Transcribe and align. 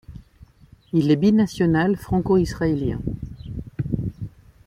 Il 0.93 1.11
est 1.11 1.15
binational 1.15 1.95
franco-israélien. 1.95 2.99